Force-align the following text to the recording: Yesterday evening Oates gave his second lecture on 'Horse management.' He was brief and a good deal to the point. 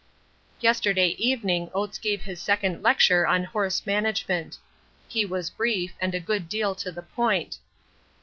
Yesterday 0.61 1.09
evening 1.19 1.69
Oates 1.75 1.99
gave 1.99 2.23
his 2.23 2.41
second 2.41 2.81
lecture 2.81 3.27
on 3.27 3.43
'Horse 3.43 3.85
management.' 3.85 4.57
He 5.07 5.27
was 5.27 5.51
brief 5.51 5.93
and 6.01 6.15
a 6.15 6.19
good 6.19 6.49
deal 6.49 6.73
to 6.73 6.91
the 6.91 7.03
point. 7.03 7.59